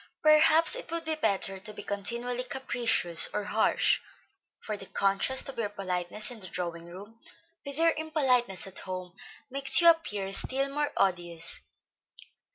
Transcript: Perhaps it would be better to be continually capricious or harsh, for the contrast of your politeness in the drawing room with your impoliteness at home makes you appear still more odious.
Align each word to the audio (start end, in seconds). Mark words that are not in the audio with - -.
Perhaps 0.23 0.75
it 0.75 0.89
would 0.89 1.05
be 1.05 1.13
better 1.13 1.59
to 1.59 1.73
be 1.75 1.83
continually 1.83 2.43
capricious 2.43 3.29
or 3.35 3.43
harsh, 3.43 4.01
for 4.59 4.75
the 4.75 4.87
contrast 4.87 5.47
of 5.47 5.59
your 5.59 5.69
politeness 5.69 6.31
in 6.31 6.39
the 6.39 6.47
drawing 6.47 6.85
room 6.85 7.19
with 7.63 7.77
your 7.77 7.91
impoliteness 7.91 8.65
at 8.65 8.79
home 8.79 9.15
makes 9.51 9.79
you 9.79 9.87
appear 9.87 10.33
still 10.33 10.73
more 10.73 10.91
odious. 10.97 11.61